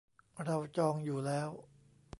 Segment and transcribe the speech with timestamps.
[0.43, 1.49] เราจองอยู่แล้ว